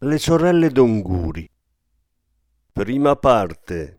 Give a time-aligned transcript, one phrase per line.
[0.00, 1.50] le sorelle d'Onguri.
[2.72, 3.97] Prima parte.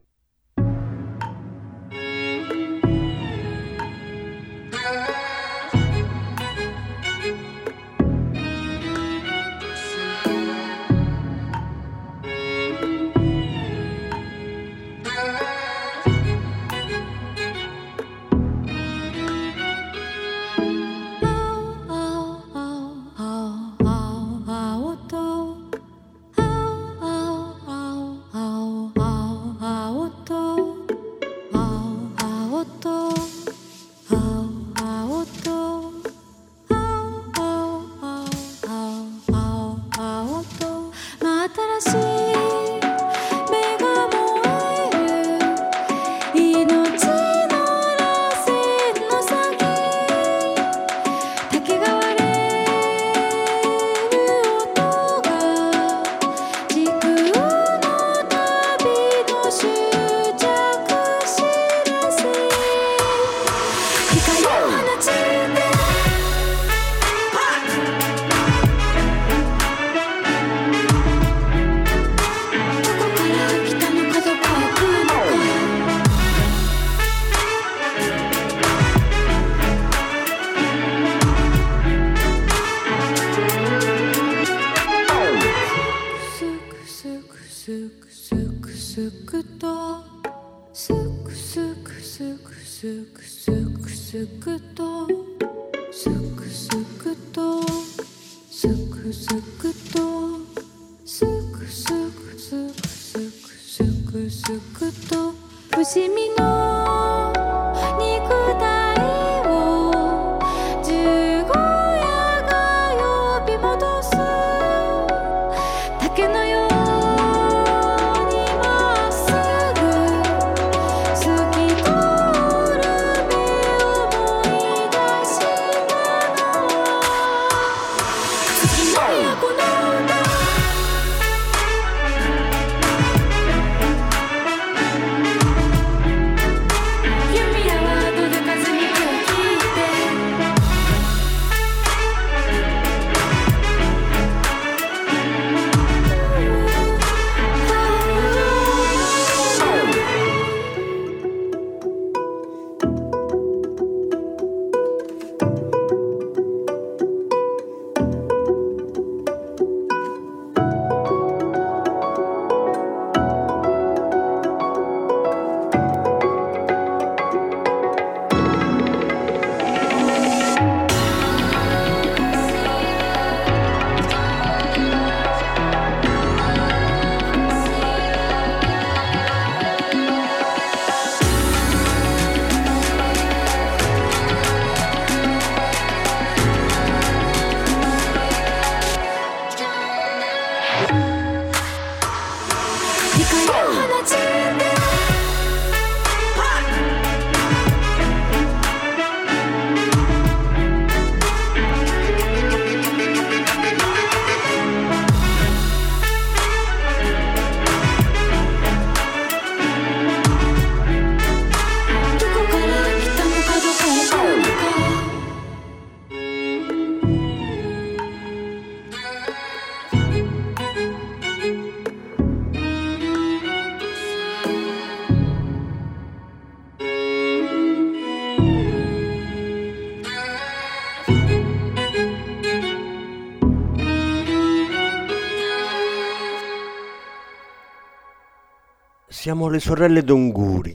[239.20, 240.74] Siamo le sorelle d'Onguri.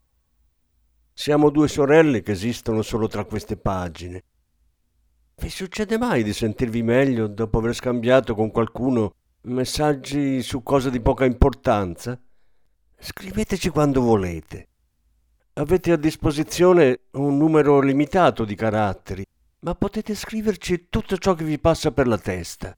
[1.14, 4.22] Siamo due sorelle che esistono solo tra queste pagine.
[5.36, 9.14] Vi succede mai di sentirvi meglio dopo aver scambiato con qualcuno
[9.44, 12.20] messaggi su cose di poca importanza?
[12.98, 14.68] Scriveteci quando volete.
[15.54, 19.24] Avete a disposizione un numero limitato di caratteri,
[19.60, 22.76] ma potete scriverci tutto ciò che vi passa per la testa.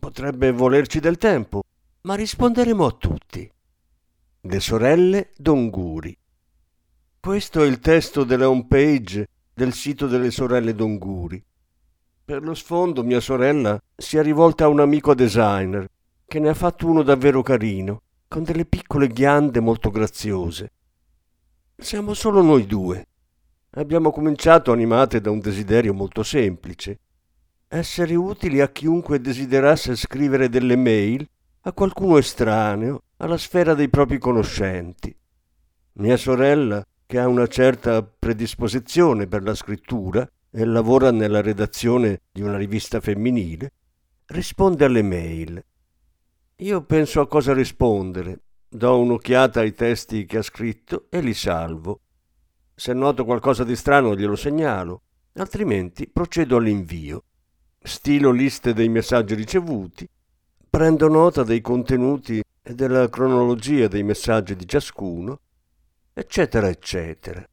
[0.00, 1.62] Potrebbe volerci del tempo,
[2.00, 3.52] ma risponderemo a tutti.
[4.44, 6.18] Le sorelle Donguri.
[7.20, 11.40] Questo è il testo della home page del sito delle sorelle Donguri.
[12.24, 15.88] Per lo sfondo mia sorella si è rivolta a un amico designer
[16.26, 20.72] che ne ha fatto uno davvero carino, con delle piccole ghiande molto graziose.
[21.76, 23.06] Siamo solo noi due.
[23.74, 26.98] Abbiamo cominciato animate da un desiderio molto semplice.
[27.68, 31.24] Essere utili a chiunque desiderasse scrivere delle mail
[31.60, 35.16] a qualcuno estraneo alla sfera dei propri conoscenti.
[35.94, 42.42] Mia sorella, che ha una certa predisposizione per la scrittura e lavora nella redazione di
[42.42, 43.72] una rivista femminile,
[44.26, 45.64] risponde alle mail.
[46.56, 52.00] Io penso a cosa rispondere, do un'occhiata ai testi che ha scritto e li salvo.
[52.74, 55.02] Se noto qualcosa di strano glielo segnalo,
[55.34, 57.22] altrimenti procedo all'invio.
[57.78, 60.08] Stilo liste dei messaggi ricevuti,
[60.72, 65.38] prendo nota dei contenuti e della cronologia dei messaggi di ciascuno,
[66.14, 67.46] eccetera, eccetera.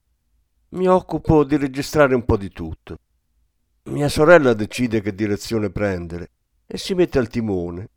[0.69, 2.97] Mi occupo di registrare un po' di tutto.
[3.89, 6.29] Mia sorella decide che direzione prendere
[6.65, 7.89] e si mette al timone.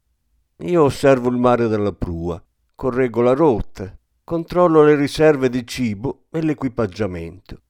[0.57, 2.43] Io osservo il mare dalla prua,
[2.75, 7.61] correggo la rotta, controllo le riserve di cibo e l'equipaggiamento.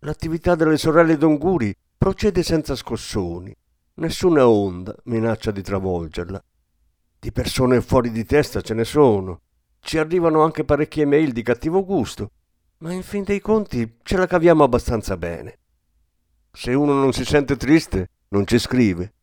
[0.00, 3.54] L'attività delle sorelle Donguri procede senza scossoni.
[3.94, 6.42] Nessuna onda minaccia di travolgerla.
[7.24, 9.40] Di persone fuori di testa ce ne sono.
[9.80, 12.32] Ci arrivano anche parecchie mail di cattivo gusto,
[12.80, 15.58] ma in fin dei conti ce la caviamo abbastanza bene.
[16.52, 19.14] Se uno non si sente triste, non ci scrive.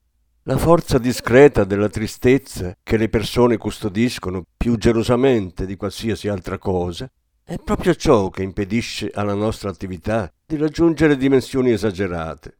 [0.45, 7.07] La forza discreta della tristezza che le persone custodiscono più gelosamente di qualsiasi altra cosa
[7.43, 12.57] è proprio ciò che impedisce alla nostra attività di raggiungere dimensioni esagerate.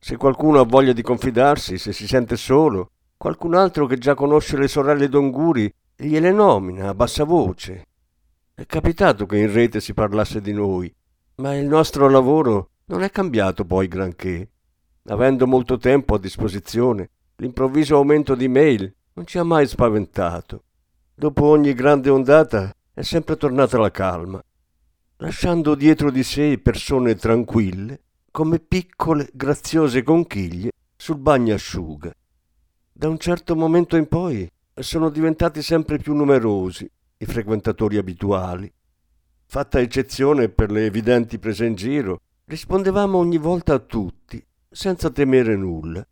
[0.00, 4.56] Se qualcuno ha voglia di confidarsi, se si sente solo, Qualcun altro che già conosce
[4.56, 7.86] le sorelle Donguri gliele nomina a bassa voce.
[8.54, 10.92] È capitato che in rete si parlasse di noi,
[11.36, 14.50] ma il nostro lavoro non è cambiato poi granché.
[15.06, 20.64] Avendo molto tempo a disposizione, l'improvviso aumento di mail non ci ha mai spaventato.
[21.14, 24.42] Dopo ogni grande ondata è sempre tornata la calma,
[25.18, 28.00] lasciando dietro di sé persone tranquille
[28.30, 32.12] come piccole, graziose conchiglie sul bagnasciuga.
[32.96, 38.72] Da un certo momento in poi sono diventati sempre più numerosi i frequentatori abituali.
[39.46, 45.56] Fatta eccezione per le evidenti prese in giro, rispondevamo ogni volta a tutti, senza temere
[45.56, 46.06] nulla,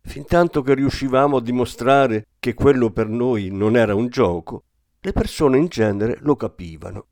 [0.00, 4.64] fintanto che riuscivamo a dimostrare che quello per noi non era un gioco,
[4.98, 7.06] le persone in genere lo capivano.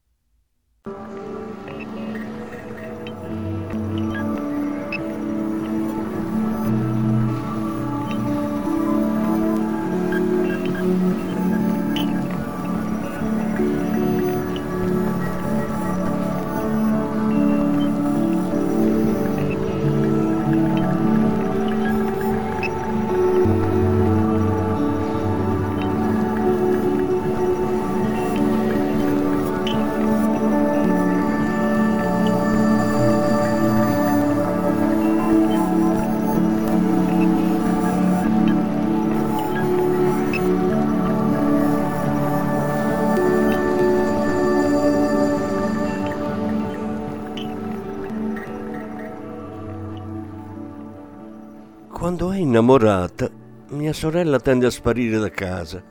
[52.55, 53.29] Innamorata,
[53.71, 55.83] mia sorella tende a sparire da casa.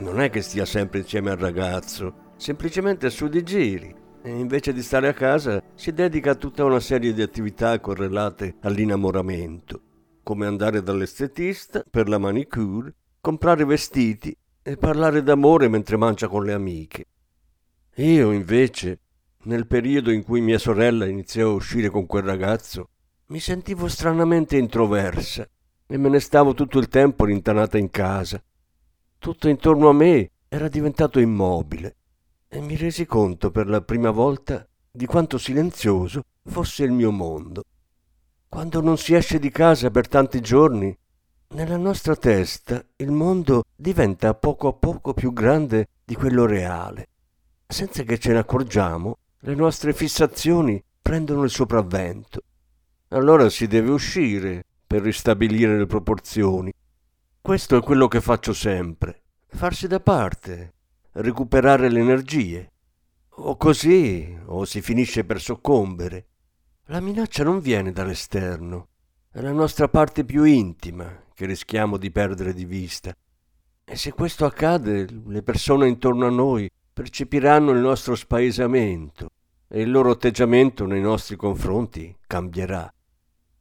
[0.00, 3.94] Non è che stia sempre insieme al ragazzo, semplicemente su di giri.
[4.20, 8.56] E invece di stare a casa si dedica a tutta una serie di attività correlate
[8.62, 9.80] all'innamoramento,
[10.24, 16.52] come andare dall'estetista per la manicure, comprare vestiti e parlare d'amore mentre mangia con le
[16.52, 17.04] amiche.
[17.96, 18.98] Io invece,
[19.44, 22.88] nel periodo in cui mia sorella iniziò a uscire con quel ragazzo,
[23.26, 25.48] mi sentivo stranamente introversa
[25.90, 28.40] e me ne stavo tutto il tempo rintanata in casa.
[29.18, 31.96] Tutto intorno a me era diventato immobile
[32.48, 37.64] e mi resi conto per la prima volta di quanto silenzioso fosse il mio mondo.
[38.48, 40.96] Quando non si esce di casa per tanti giorni,
[41.48, 47.08] nella nostra testa il mondo diventa a poco a poco più grande di quello reale.
[47.66, 52.42] Senza che ce ne accorgiamo, le nostre fissazioni prendono il sopravvento
[53.12, 56.72] allora si deve uscire per ristabilire le proporzioni.
[57.40, 60.74] Questo è quello che faccio sempre, farsi da parte,
[61.12, 62.72] recuperare le energie.
[63.28, 66.26] O così, o si finisce per soccombere.
[66.86, 68.88] La minaccia non viene dall'esterno,
[69.30, 73.14] è la nostra parte più intima che rischiamo di perdere di vista.
[73.84, 79.28] E se questo accade, le persone intorno a noi percepiranno il nostro spaesamento
[79.68, 82.92] e il loro atteggiamento nei nostri confronti cambierà.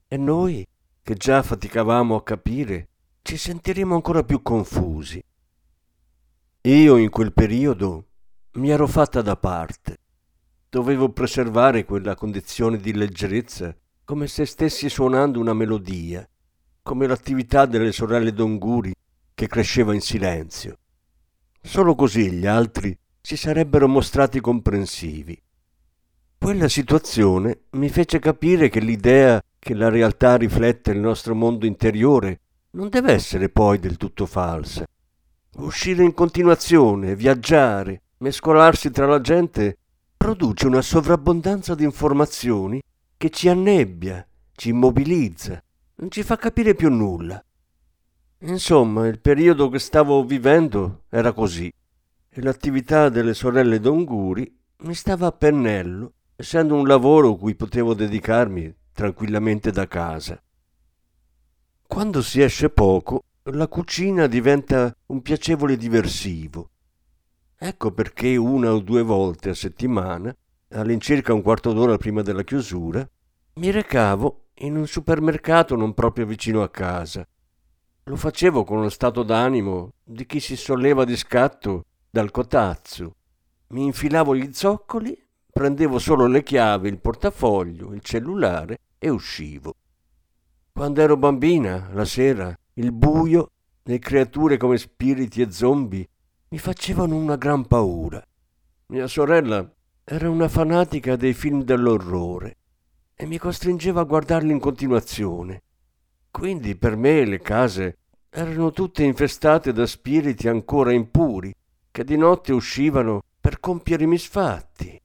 [0.08, 0.66] E noi,
[1.10, 2.90] che già faticavamo a capire,
[3.24, 5.20] ci sentiremo ancora più confusi.
[6.62, 8.10] Io in quel periodo
[8.58, 9.98] mi ero fatta da parte.
[10.70, 16.30] Dovevo preservare quella condizione di leggerezza come se stessi suonando una melodia,
[16.84, 18.94] come l'attività delle sorelle d'Onguri
[19.34, 20.78] che cresceva in silenzio.
[21.60, 25.42] Solo così gli altri si sarebbero mostrati comprensivi.
[26.38, 32.40] Quella situazione mi fece capire che l'idea che la realtà riflette il nostro mondo interiore
[32.72, 34.86] non deve essere poi del tutto falsa.
[35.58, 39.78] Uscire in continuazione, viaggiare, mescolarsi tra la gente
[40.16, 42.82] produce una sovrabbondanza di informazioni
[43.18, 45.62] che ci annebbia, ci immobilizza,
[45.96, 47.44] non ci fa capire più nulla.
[48.44, 51.72] Insomma, il periodo che stavo vivendo era così
[52.30, 58.74] e l'attività delle sorelle d'Onguri mi stava a pennello, essendo un lavoro cui potevo dedicarmi
[59.00, 60.44] tranquillamente da casa.
[61.88, 66.72] Quando si esce poco, la cucina diventa un piacevole diversivo.
[67.58, 70.36] Ecco perché una o due volte a settimana,
[70.72, 73.10] all'incirca un quarto d'ora prima della chiusura,
[73.54, 77.26] mi recavo in un supermercato non proprio vicino a casa
[78.04, 83.14] lo facevo con lo stato d'animo di chi si solleva di scatto dal cotazzo.
[83.68, 85.16] Mi infilavo gli zoccoli,
[85.52, 89.74] prendevo solo le chiavi, il portafoglio, il cellulare e uscivo.
[90.72, 93.50] Quando ero bambina, la sera, il buio,
[93.84, 96.08] le creature come spiriti e zombie
[96.50, 98.24] mi facevano una gran paura.
[98.88, 99.68] Mia sorella
[100.04, 102.58] era una fanatica dei film dell'orrore
[103.16, 105.64] e mi costringeva a guardarli in continuazione.
[106.32, 107.98] Quindi per me le case
[108.30, 111.54] erano tutte infestate da spiriti ancora impuri,
[111.92, 115.02] che di notte uscivano per compiere i misfatti,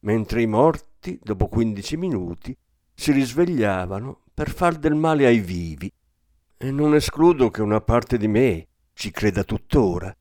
[0.00, 2.56] mentre i morti, dopo quindici minuti,
[3.00, 5.90] si risvegliavano per far del male ai vivi.
[6.56, 10.14] E non escludo che una parte di me ci creda tuttora.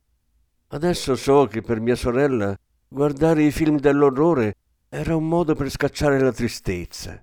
[0.67, 2.57] Adesso so che per mia sorella
[2.87, 4.55] guardare i film dell'orrore
[4.87, 7.21] era un modo per scacciare la tristezza.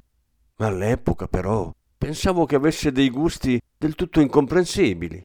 [0.57, 5.25] Ma all'epoca, però, Pensavo che avesse dei gusti del tutto incomprensibili.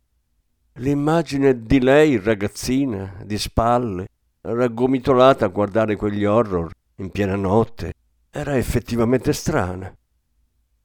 [0.76, 4.08] L'immagine di lei, ragazzina, di spalle,
[4.40, 7.92] raggomitolata a guardare quegli horror in piena notte,
[8.30, 9.94] era effettivamente strana.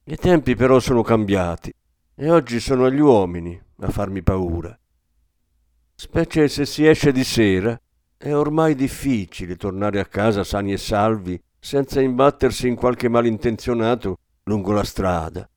[0.09, 1.73] I tempi però sono cambiati
[2.15, 4.77] e oggi sono gli uomini a farmi paura.
[5.95, 7.79] Specie se si esce di sera,
[8.17, 14.71] è ormai difficile tornare a casa sani e salvi senza imbattersi in qualche malintenzionato lungo
[14.71, 15.47] la strada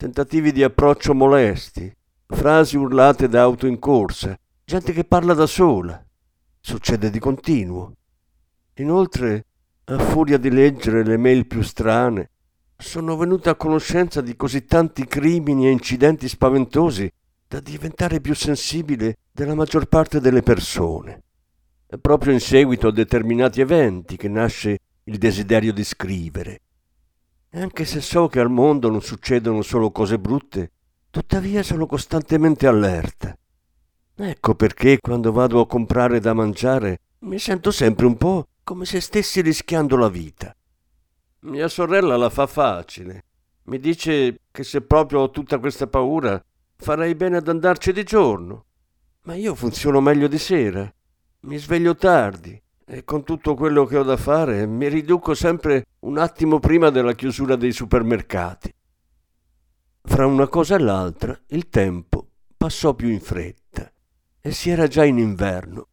[0.00, 1.94] tentativi di approccio molesti,
[2.24, 4.34] frasi urlate da auto in corsa,
[4.64, 6.02] gente che parla da sola.
[6.58, 7.92] Succede di continuo.
[8.76, 9.44] Inoltre,
[9.84, 12.30] a furia di leggere le mail più strane,
[12.80, 17.10] sono venuta a conoscenza di così tanti crimini e incidenti spaventosi
[17.46, 21.22] da diventare più sensibile della maggior parte delle persone.
[21.86, 26.60] È proprio in seguito a determinati eventi che nasce il desiderio di scrivere
[27.50, 30.70] e anche se so che al mondo non succedono solo cose brutte,
[31.10, 33.36] tuttavia sono costantemente allerta.
[34.14, 39.00] Ecco perché quando vado a comprare da mangiare mi sento sempre un po' come se
[39.00, 40.54] stessi rischiando la vita.
[41.42, 43.24] Mia sorella la fa facile.
[43.64, 46.42] Mi dice che se proprio ho tutta questa paura
[46.76, 48.66] farei bene ad andarci di giorno.
[49.22, 50.92] Ma io funziono meglio di sera.
[51.42, 56.18] Mi sveglio tardi e con tutto quello che ho da fare mi riduco sempre un
[56.18, 58.74] attimo prima della chiusura dei supermercati.
[60.02, 63.90] Fra una cosa e l'altra il tempo passò più in fretta
[64.42, 65.88] e si era già in inverno.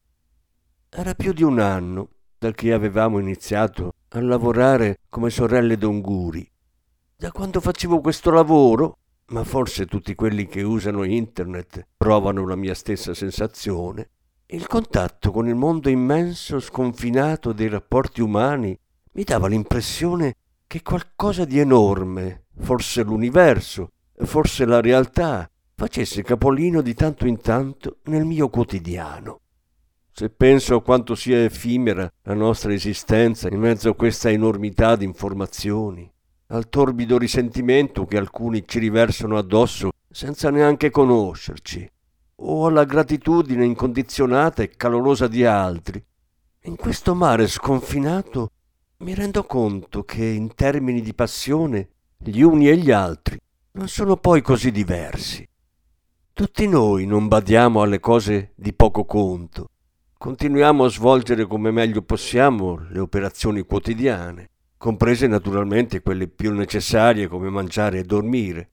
[0.90, 6.50] Era più di un anno dal che avevamo iniziato a lavorare come sorelle d'Onguri.
[7.16, 8.98] Da quando facevo questo lavoro,
[9.30, 14.10] ma forse tutti quelli che usano internet provano la mia stessa sensazione,
[14.48, 18.78] il contatto con il mondo immenso, sconfinato dei rapporti umani,
[19.14, 20.36] mi dava l'impressione
[20.68, 23.92] che qualcosa di enorme, forse l'universo,
[24.24, 29.42] forse la realtà, facesse capolino di tanto in tanto nel mio quotidiano.
[30.20, 35.06] Se penso a quanto sia effimera la nostra esistenza in mezzo a questa enormità di
[35.06, 36.12] informazioni,
[36.48, 41.88] al torbido risentimento che alcuni ci riversano addosso senza neanche conoscerci,
[42.38, 46.04] o alla gratitudine incondizionata e calorosa di altri.
[46.64, 48.50] In questo mare sconfinato
[49.02, 53.40] mi rendo conto che in termini di passione gli uni e gli altri
[53.74, 55.48] non sono poi così diversi.
[56.34, 59.70] Tutti noi non badiamo alle cose di poco conto.
[60.20, 67.52] Continuiamo a svolgere come meglio possiamo le operazioni quotidiane, comprese naturalmente quelle più necessarie come
[67.52, 68.70] mangiare e dormire.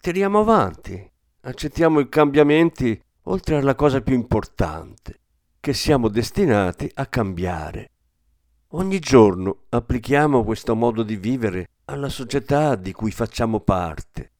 [0.00, 0.98] Tiriamo avanti,
[1.42, 5.20] accettiamo i cambiamenti oltre alla cosa più importante,
[5.60, 7.90] che siamo destinati a cambiare.
[8.68, 14.30] Ogni giorno applichiamo questo modo di vivere alla società di cui facciamo parte.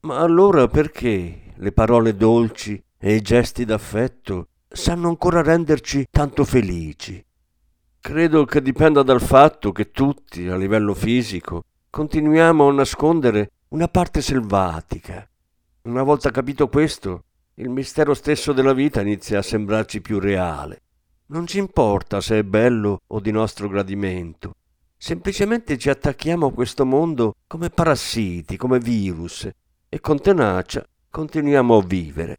[0.00, 7.24] Ma allora perché le parole dolci e i gesti d'affetto sanno ancora renderci tanto felici?
[8.00, 14.22] Credo che dipenda dal fatto che tutti, a livello fisico, continuiamo a nascondere una parte
[14.22, 15.28] selvatica.
[15.82, 17.24] Una volta capito questo,
[17.54, 20.82] il mistero stesso della vita inizia a sembrarci più reale.
[21.26, 24.54] Non ci importa se è bello o di nostro gradimento.
[24.96, 29.48] Semplicemente ci attacchiamo a questo mondo come parassiti, come virus,
[29.88, 32.38] e con tenacia continuiamo a vivere.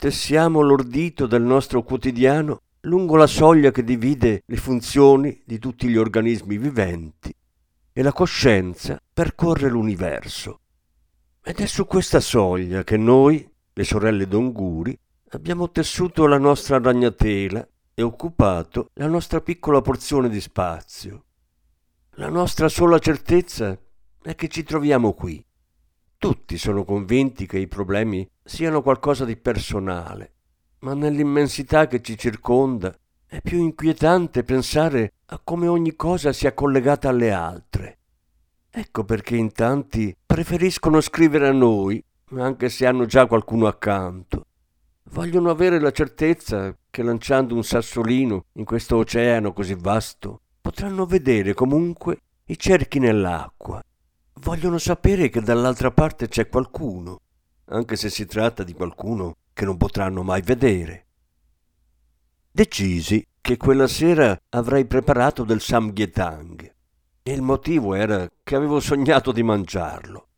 [0.00, 5.96] Tessiamo l'ordito del nostro quotidiano lungo la soglia che divide le funzioni di tutti gli
[5.96, 7.34] organismi viventi
[7.92, 10.60] e la coscienza percorre l'universo.
[11.42, 14.96] Ed è su questa soglia che noi, le sorelle d'Onguri,
[15.30, 21.24] abbiamo tessuto la nostra ragnatela e occupato la nostra piccola porzione di spazio.
[22.10, 23.76] La nostra sola certezza
[24.22, 25.44] è che ci troviamo qui.
[26.20, 30.32] Tutti sono convinti che i problemi siano qualcosa di personale,
[30.80, 32.92] ma nell'immensità che ci circonda
[33.24, 37.98] è più inquietante pensare a come ogni cosa sia collegata alle altre.
[38.68, 42.02] Ecco perché in tanti preferiscono scrivere a noi
[42.34, 44.46] anche se hanno già qualcuno accanto.
[45.10, 51.54] Vogliono avere la certezza che lanciando un sassolino in questo oceano così vasto potranno vedere
[51.54, 53.80] comunque i cerchi nell'acqua.
[54.40, 57.20] Vogliono sapere che dall'altra parte c'è qualcuno,
[57.66, 61.06] anche se si tratta di qualcuno che non potranno mai vedere.
[62.50, 66.72] Decisi che quella sera avrei preparato del samgyetang
[67.22, 70.28] e il motivo era che avevo sognato di mangiarlo.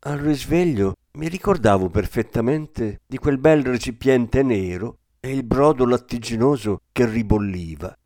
[0.00, 7.06] Al risveglio mi ricordavo perfettamente di quel bel recipiente nero e il brodo lattiginoso che
[7.06, 7.96] ribolliva.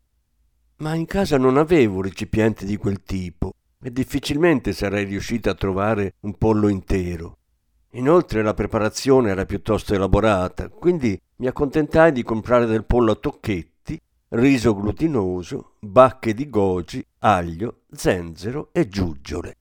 [0.77, 6.15] Ma in casa non avevo recipienti di quel tipo e difficilmente sarei riuscita a trovare
[6.21, 7.37] un pollo intero.
[7.91, 13.99] Inoltre la preparazione era piuttosto elaborata, quindi mi accontentai di comprare del pollo a tocchetti,
[14.29, 19.55] riso glutinoso, bacche di goji, aglio, zenzero e giuggiole.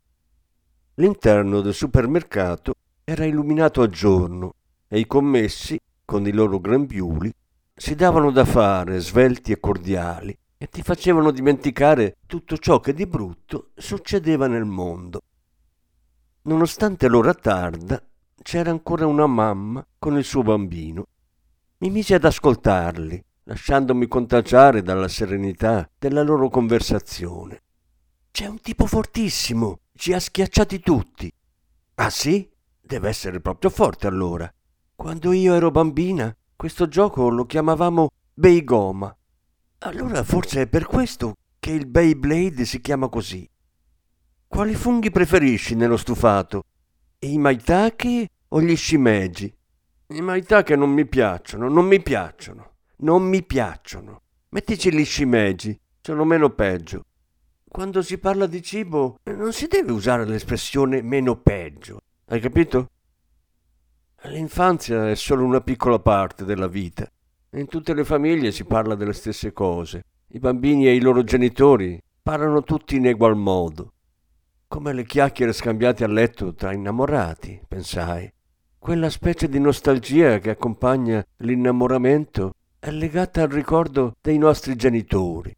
[0.95, 2.75] L'interno del supermercato
[3.05, 4.55] era illuminato a giorno
[4.89, 7.33] e i commessi, con i loro grembiuli,
[7.75, 13.07] si davano da fare svelti e cordiali e ti facevano dimenticare tutto ciò che di
[13.07, 15.21] brutto succedeva nel mondo.
[16.43, 18.03] Nonostante l'ora tarda,
[18.43, 21.07] c'era ancora una mamma con il suo bambino.
[21.79, 27.63] Mi mise ad ascoltarli, lasciandomi contagiare dalla serenità della loro conversazione.
[28.31, 31.33] C'è un tipo fortissimo, ci ha schiacciati tutti.
[31.97, 32.49] Ah sì?
[32.81, 34.53] Deve essere proprio forte allora.
[34.95, 39.16] Quando io ero bambina, questo gioco lo chiamavamo Beigoma.
[39.87, 43.49] Allora forse è per questo che il Beyblade si chiama così.
[44.49, 46.65] Quali funghi preferisci nello stufato?
[47.21, 49.57] I maitake o gli shimeji?
[50.09, 54.23] I maitake non mi piacciono, non mi piacciono, non mi piacciono.
[54.49, 57.05] Mettici gli shimeji, sono meno peggio.
[57.69, 62.01] Quando si parla di cibo non si deve usare l'espressione meno peggio.
[62.25, 62.91] Hai capito?
[64.23, 67.09] L'infanzia è solo una piccola parte della vita.
[67.57, 70.05] In tutte le famiglie si parla delle stesse cose.
[70.29, 73.95] I bambini e i loro genitori parlano tutti in egual modo.
[74.69, 78.31] Come le chiacchiere scambiate a letto tra innamorati, pensai.
[78.79, 85.57] Quella specie di nostalgia che accompagna l'innamoramento è legata al ricordo dei nostri genitori.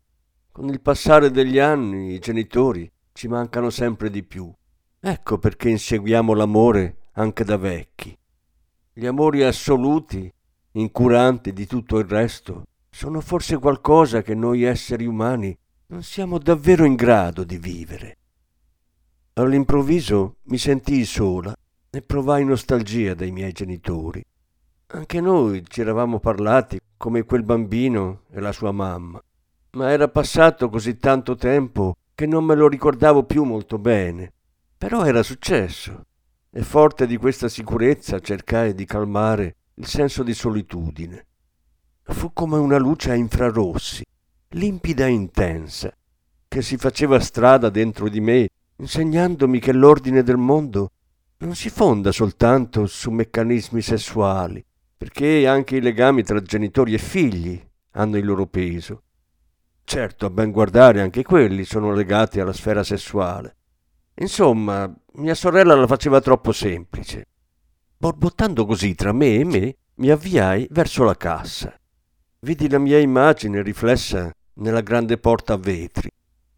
[0.52, 4.48] Con il passare degli anni i genitori ci mancano sempre di più.
[5.00, 8.16] Ecco perché inseguiamo l'amore anche da vecchi.
[8.92, 10.32] Gli amori assoluti,
[10.72, 16.84] incuranti di tutto il resto, sono forse qualcosa che noi esseri umani non siamo davvero
[16.84, 18.16] in grado di vivere.
[19.34, 21.54] All'improvviso mi sentii sola
[21.90, 24.22] e provai nostalgia dei miei genitori.
[24.88, 29.22] Anche noi ci eravamo parlati come quel bambino e la sua mamma,
[29.72, 34.32] ma era passato così tanto tempo che non me lo ricordavo più molto bene.
[34.76, 36.04] Però era successo
[36.50, 41.26] e forte di questa sicurezza cercai di calmare il senso di solitudine.
[42.02, 44.04] Fu come una luce a infrarossi,
[44.50, 45.92] limpida e intensa,
[46.48, 50.90] che si faceva strada dentro di me, insegnandomi che l'ordine del mondo
[51.38, 54.64] non si fonda soltanto su meccanismi sessuali,
[54.96, 59.02] perché anche i legami tra genitori e figli hanno il loro peso.
[59.84, 63.56] Certo, a ben guardare anche quelli sono legati alla sfera sessuale.
[64.14, 67.26] Insomma, mia sorella la faceva troppo semplice.
[68.00, 71.76] Borbottando così tra me e me, mi avviai verso la cassa.
[72.38, 76.08] Vidi la mia immagine riflessa nella grande porta a vetri.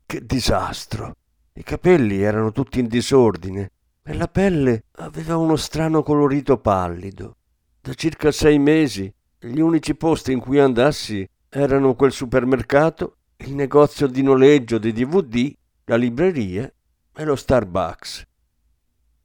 [0.04, 1.14] Che disastro!
[1.54, 3.70] I capelli erano tutti in disordine
[4.02, 7.36] e la pelle aveva uno strano colorito pallido.
[7.80, 14.06] Da circa sei mesi gli unici posti in cui andassi erano quel supermercato, il negozio
[14.08, 15.50] di noleggio dei DVD,
[15.86, 16.70] la libreria
[17.14, 18.26] e lo Starbucks.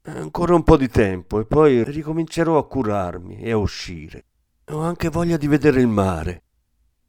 [0.08, 4.26] Ancora un po' di tempo e poi ricomincerò a curarmi e a uscire.
[4.66, 6.44] Ho anche voglia di vedere il mare.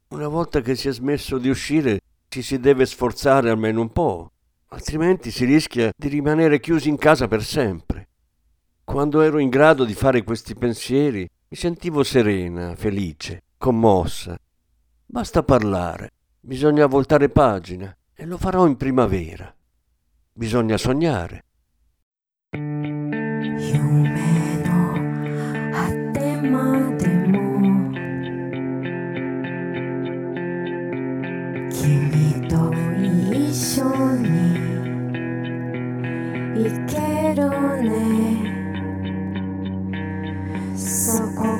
[0.09, 4.31] Una volta che si è smesso di uscire ci si deve sforzare almeno un po',
[4.69, 8.07] altrimenti si rischia di rimanere chiusi in casa per sempre.
[8.83, 14.35] Quando ero in grado di fare questi pensieri mi sentivo serena, felice, commossa.
[15.05, 19.55] Basta parlare, bisogna voltare pagina e lo farò in primavera.
[20.33, 21.43] Bisogna sognare.
[41.07, 41.56] そこ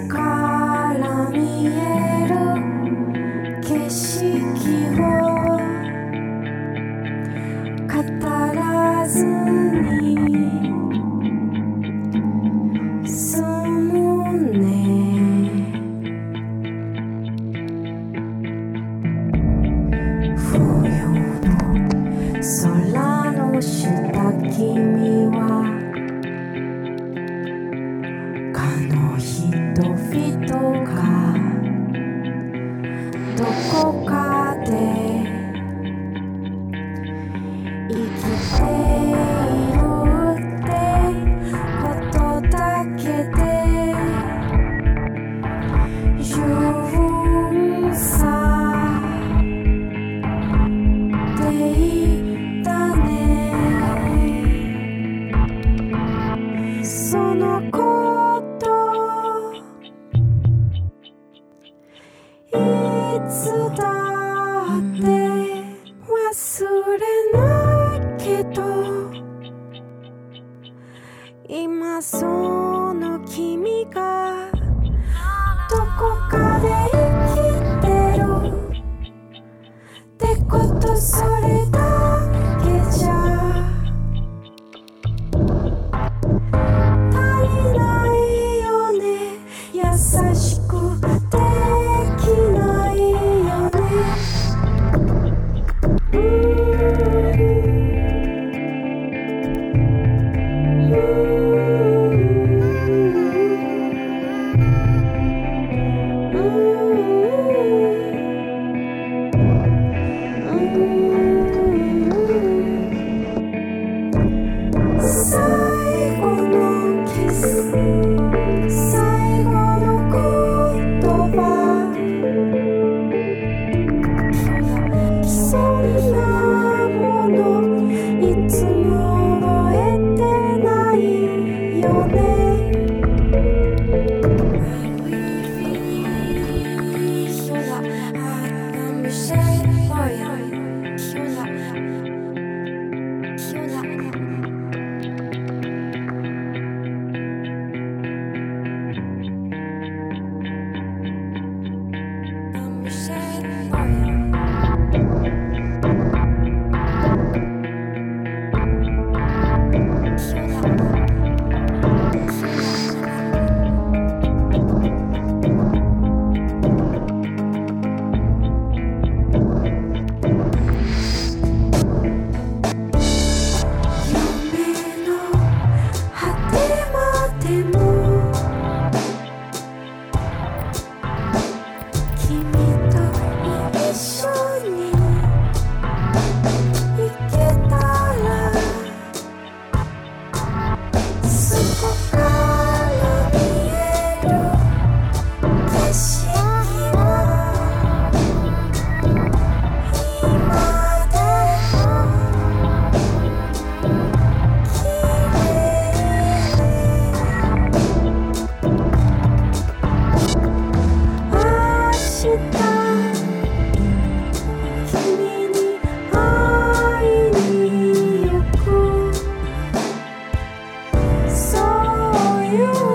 [222.58, 222.87] you.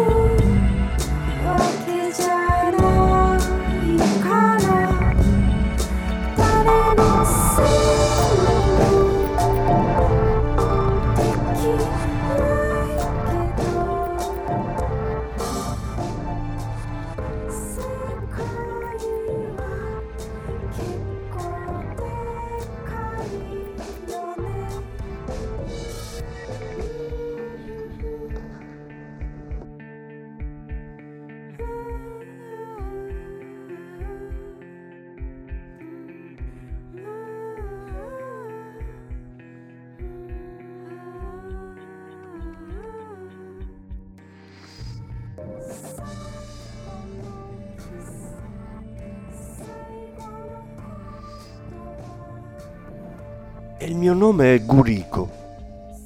[54.23, 55.29] Nome è Gurico.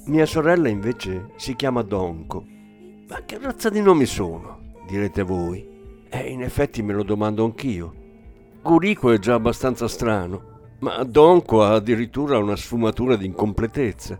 [0.06, 2.46] Mia sorella invece si chiama Donco.
[3.10, 4.72] Ma che razza di nomi sono?
[4.88, 5.62] direte voi.
[6.08, 7.92] E in effetti me lo domando anch'io.
[8.62, 14.18] Gurico è già abbastanza strano, ma Donco ha addirittura una sfumatura di incompletezza.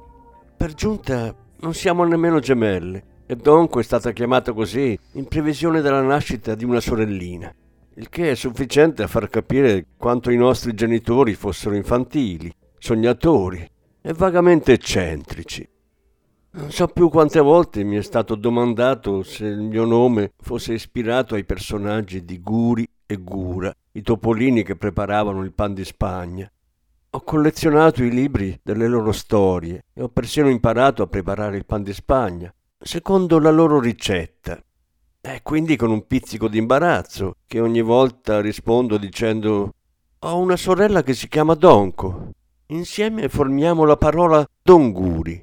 [0.59, 6.03] Per giunta non siamo nemmeno gemelle e Donco è stata chiamata così in previsione della
[6.03, 7.51] nascita di una sorellina,
[7.95, 13.67] il che è sufficiente a far capire quanto i nostri genitori fossero infantili, sognatori
[14.07, 15.69] e vagamente eccentrici.
[16.51, 21.35] Non so più quante volte mi è stato domandato se il mio nome fosse ispirato
[21.35, 26.49] ai personaggi di Guri e Gura, i topolini che preparavano il pan di Spagna.
[27.11, 31.83] Ho collezionato i libri delle loro storie e ho persino imparato a preparare il pan
[31.83, 34.63] di Spagna, secondo la loro ricetta.
[35.21, 39.75] E quindi con un pizzico di imbarazzo, che ogni volta rispondo dicendo
[40.21, 42.31] Ho una sorella che si chiama Donco.
[42.71, 45.41] Insieme formiamo la parola Donguri.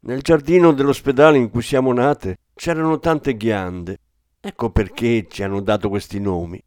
[0.00, 3.98] Nel giardino dell'ospedale in cui siamo nate c'erano tante ghiande.
[4.40, 6.60] Ecco perché ci hanno dato questi nomi.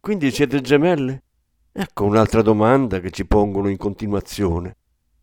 [0.00, 1.22] Quindi siete gemelle?
[1.70, 4.76] Ecco un'altra domanda che ci pongono in continuazione.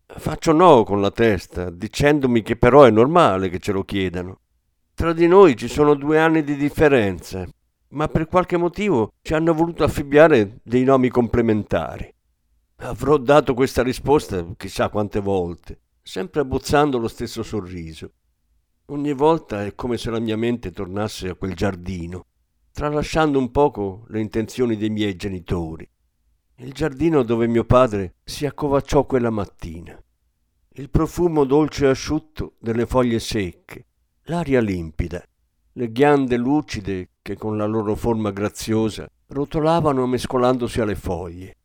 [0.06, 4.38] Faccio no con la testa, dicendomi che però è normale che ce lo chiedano.
[4.94, 7.44] Tra di noi ci sono due anni di differenza,
[7.88, 12.13] ma per qualche motivo ci hanno voluto affibbiare dei nomi complementari.
[12.76, 18.12] Avrò dato questa risposta chissà quante volte sempre abbozzando lo stesso sorriso.
[18.86, 22.26] Ogni volta è come se la mia mente tornasse a quel giardino,
[22.70, 25.88] tralasciando un poco le intenzioni dei miei genitori.
[26.56, 29.98] Il giardino dove mio padre si accovacciò quella mattina.
[30.76, 33.86] Il profumo dolce e asciutto delle foglie secche,
[34.24, 35.24] l'aria limpida,
[35.72, 41.56] le ghiande lucide che con la loro forma graziosa rotolavano mescolandosi alle foglie.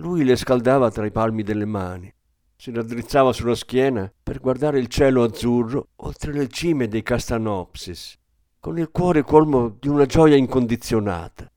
[0.00, 2.10] Lui le scaldava tra i palmi delle mani
[2.56, 8.18] si raddrizzava sulla schiena per guardare il cielo azzurro oltre le cime dei castanopsis,
[8.58, 11.50] con il cuore colmo di una gioia incondizionata.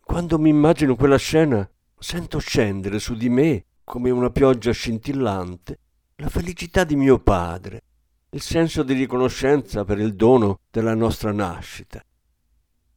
[0.00, 5.78] Quando mi immagino quella scena, sento scendere su di me, come una pioggia scintillante,
[6.16, 7.82] la felicità di mio padre,
[8.30, 12.00] il senso di riconoscenza per il dono della nostra nascita.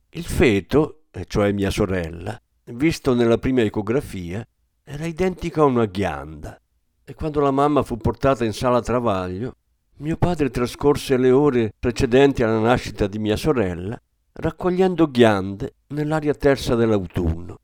[0.09, 4.47] Il feto, e cioè mia sorella, visto nella prima ecografia,
[4.87, 6.61] era identico a una ghianda
[7.03, 9.55] e quando la mamma fu portata in sala travaglio,
[9.97, 13.99] mio padre trascorse le ore precedenti alla nascita di mia sorella
[14.33, 17.59] raccogliendo ghiande nell'aria tersa dell'autunno.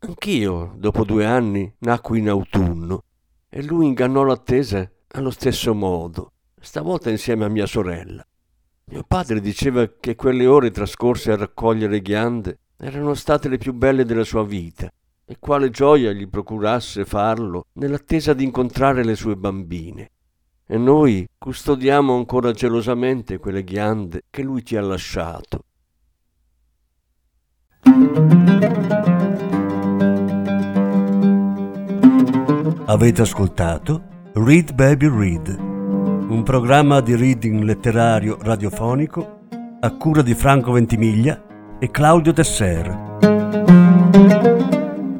[0.00, 3.04] Anch'io, dopo due anni, nacqui in autunno
[3.48, 8.26] e lui ingannò l'attesa allo stesso modo, stavolta insieme a mia sorella.
[8.86, 14.04] Mio padre diceva che quelle ore trascorse a raccogliere ghiande erano state le più belle
[14.04, 14.92] della sua vita
[15.32, 20.10] e quale gioia gli procurasse farlo nell'attesa di incontrare le sue bambine.
[20.66, 25.64] E noi custodiamo ancora gelosamente quelle ghiande che lui ti ha lasciato.
[32.84, 34.02] Avete ascoltato
[34.34, 39.38] Read Baby Read, un programma di reading letterario radiofonico
[39.80, 41.42] a cura di Franco Ventimiglia
[41.78, 44.50] e Claudio Tesser.